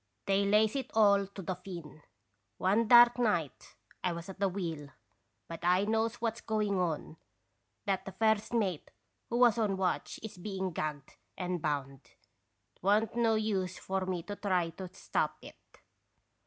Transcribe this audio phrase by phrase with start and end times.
[0.25, 2.01] They lays it all to the Finn.
[2.57, 4.89] One dark night I was at the wheel,
[5.47, 7.17] but I knows what 's going on,
[7.85, 8.89] that the first mate,
[9.29, 11.99] who was on watch, is being gagged and bound.
[12.75, 15.61] It wa' n't no use for me to try to stop it.